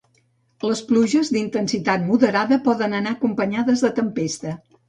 Les 0.69 0.79
pluges, 0.91 1.29
d’intensitat 1.35 2.07
moderada, 2.07 2.59
poden 2.71 2.99
anar 3.03 3.15
acompanyades 3.19 3.89
de 3.89 3.97
tempesta. 4.01 4.61